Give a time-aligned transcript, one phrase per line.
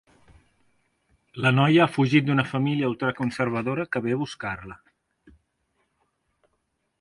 [1.45, 4.79] La noia ha fugit d'una família ultraconservadora que ve a buscar-la.